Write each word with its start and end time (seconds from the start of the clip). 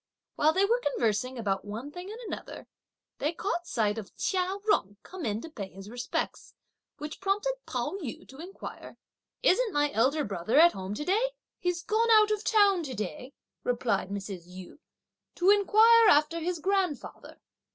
While 0.35 0.51
they 0.51 0.65
were 0.65 0.79
conversing 0.83 1.37
about 1.37 1.63
one 1.63 1.91
thing 1.91 2.09
and 2.11 2.19
another, 2.21 2.65
they 3.19 3.33
caught 3.33 3.67
sight 3.67 3.99
of 3.99 4.15
Chia 4.17 4.57
Jung 4.67 4.97
come 5.03 5.27
in 5.27 5.41
to 5.41 5.49
pay 5.51 5.69
his 5.69 5.91
respects, 5.91 6.55
which 6.97 7.21
prompted 7.21 7.53
Pao 7.67 7.99
yü 8.01 8.27
to 8.29 8.39
inquire, 8.39 8.97
"Isn't 9.43 9.71
my 9.71 9.91
elder 9.91 10.23
brother 10.23 10.57
at 10.59 10.71
home 10.73 10.95
to 10.95 11.05
day?" 11.05 11.33
"He's 11.59 11.83
gone 11.83 12.09
out 12.13 12.31
of 12.31 12.43
town 12.43 12.81
to 12.85 12.95
day," 12.95 13.35
replied 13.63 14.09
Mrs. 14.09 14.45
Yu, 14.47 14.79
"to 15.35 15.51
inquire 15.51 16.07
after 16.07 16.39
his 16.39 16.57
grandfather. 16.57 17.39